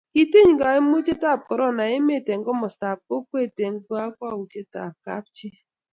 [0.13, 5.55] kitiny kaimutietab korona emet eng' komostab kokwet eng' kakwoutietab kapchii